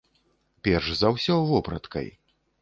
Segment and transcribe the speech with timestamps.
[0.67, 2.11] Перш за ўсё, вопраткай.